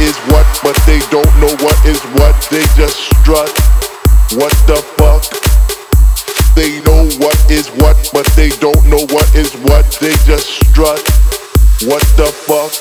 is 0.00 0.16
what, 0.32 0.46
but 0.62 0.76
they 0.86 0.98
don't 1.12 1.30
know 1.40 1.52
what 1.60 1.76
is 1.84 2.00
what. 2.16 2.34
They 2.50 2.64
just 2.76 2.96
strut. 3.20 3.50
What 4.36 4.54
the 4.64 4.80
fuck? 4.96 5.22
They 6.56 6.80
know 6.84 7.08
what 7.20 7.38
is 7.50 7.68
what, 7.80 7.96
but 8.12 8.26
they 8.36 8.50
don't 8.60 8.84
know 8.88 9.04
what 9.12 9.28
is 9.34 9.52
what. 9.68 9.84
They 10.00 10.12
just 10.24 10.48
strut. 10.64 11.00
What 11.84 12.04
the 12.16 12.28
fuck? 12.48 12.72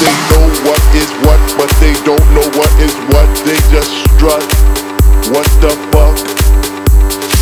They 0.00 0.14
know 0.30 0.46
what 0.66 0.82
is 0.94 1.10
what, 1.22 1.40
but 1.58 1.70
they 1.78 1.94
don't 2.02 2.26
know 2.34 2.46
what 2.58 2.72
is 2.82 2.94
what. 3.10 3.28
They 3.46 3.58
just 3.70 3.92
strut. 4.14 4.44
What 5.30 5.48
the 5.62 5.72
fuck? 5.94 6.16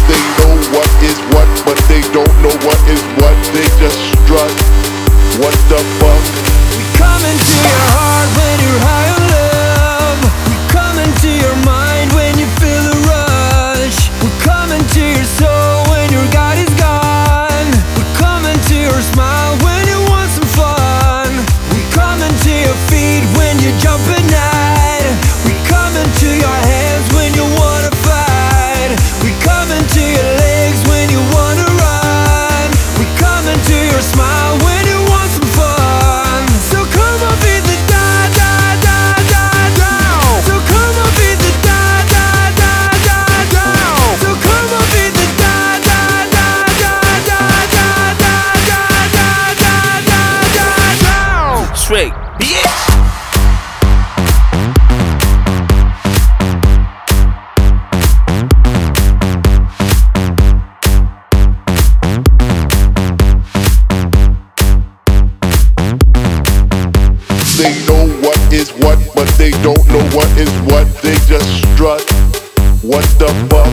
They 0.08 0.22
know 0.38 0.54
what 0.76 0.90
is 1.00 1.18
what, 1.32 1.48
but 1.64 1.78
they 1.88 2.02
don't 2.12 2.36
know 2.42 2.54
what 2.66 2.80
is 2.88 3.02
what. 3.20 3.36
They 3.52 3.68
just 3.80 4.00
strut. 4.24 4.52
What 5.40 5.56
the 5.72 5.80
fuck? 5.98 6.24
We 6.76 6.84
come 6.98 7.24
into 7.24 7.56
your 7.60 7.80
heart 7.92 8.11
don't 69.74 69.88
know 69.88 70.04
what 70.16 70.28
is 70.36 70.52
what. 70.68 70.86
They 71.00 71.16
just 71.24 71.48
strut. 71.72 72.04
What 72.84 73.04
the 73.16 73.30
fuck? 73.48 73.72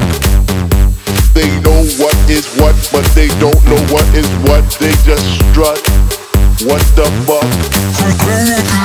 They 1.35 1.49
know 1.59 1.81
what 1.99 2.15
is 2.29 2.47
what, 2.55 2.75
but 2.91 3.03
they 3.15 3.27
don't 3.43 3.59
know 3.67 3.81
what 3.91 4.07
is 4.15 4.29
what. 4.47 4.63
They 4.79 4.95
just 5.03 5.27
strut. 5.51 5.79
What 6.63 6.83
the 6.95 7.07
fuck? 7.27 7.49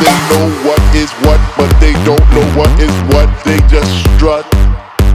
They 0.02 0.16
know 0.30 0.46
what 0.66 0.82
is 0.94 1.10
what, 1.22 1.40
but 1.56 1.70
they 1.78 1.94
don't 2.02 2.26
know 2.34 2.46
what 2.58 2.72
is 2.82 2.94
what. 3.14 3.30
They 3.46 3.60
just 3.70 3.92
strut. 4.16 4.46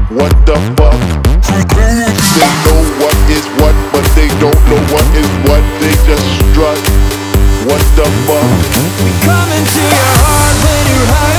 What 0.08 0.32
the 0.48 0.56
fuck? 0.80 1.00
They 1.44 2.52
know 2.64 2.82
what 3.04 3.18
is 3.28 3.46
what, 3.60 3.76
but 3.92 4.08
they 4.16 4.30
don't 4.40 4.62
know 4.72 4.82
what 4.94 5.08
is 5.20 5.32
what. 5.48 5.64
They 5.84 5.96
just 6.08 6.28
strut. 6.48 6.80
What 7.68 7.84
the 8.00 8.08
fuck? 8.24 8.50
We 9.04 9.12
come 9.28 9.52
into 9.52 9.82
your 9.84 10.08
heart 10.16 10.56
when 10.64 10.80
you're 10.88 11.12
high 11.12 11.39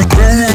again. 0.00 0.49